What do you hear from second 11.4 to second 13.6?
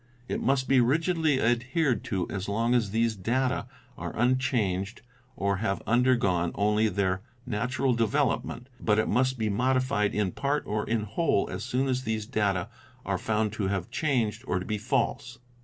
as soon as these data are found